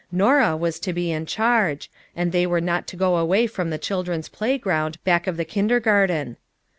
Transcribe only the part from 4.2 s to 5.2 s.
playground